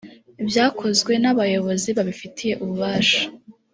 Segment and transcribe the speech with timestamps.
[0.47, 3.23] byakozwe n’abayobozi babifitiye ububasha